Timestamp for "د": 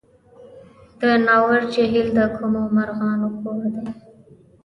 0.99-1.01, 2.17-2.19